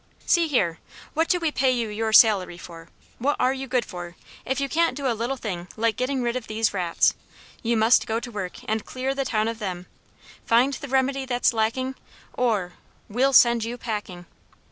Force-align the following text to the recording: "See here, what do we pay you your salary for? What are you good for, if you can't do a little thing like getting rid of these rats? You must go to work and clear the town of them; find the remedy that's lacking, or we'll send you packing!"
"See 0.25 0.47
here, 0.47 0.79
what 1.13 1.29
do 1.29 1.39
we 1.39 1.51
pay 1.51 1.69
you 1.69 1.87
your 1.89 2.11
salary 2.11 2.57
for? 2.57 2.87
What 3.19 3.35
are 3.39 3.53
you 3.53 3.67
good 3.67 3.85
for, 3.85 4.15
if 4.45 4.59
you 4.59 4.67
can't 4.67 4.97
do 4.97 5.05
a 5.05 5.13
little 5.13 5.37
thing 5.37 5.67
like 5.77 5.95
getting 5.95 6.23
rid 6.23 6.35
of 6.35 6.47
these 6.47 6.73
rats? 6.73 7.13
You 7.61 7.77
must 7.77 8.07
go 8.07 8.19
to 8.19 8.31
work 8.31 8.67
and 8.67 8.83
clear 8.83 9.13
the 9.13 9.25
town 9.25 9.47
of 9.47 9.59
them; 9.59 9.85
find 10.43 10.73
the 10.73 10.87
remedy 10.87 11.25
that's 11.25 11.53
lacking, 11.53 11.93
or 12.33 12.73
we'll 13.09 13.31
send 13.33 13.63
you 13.63 13.77
packing!" 13.77 14.25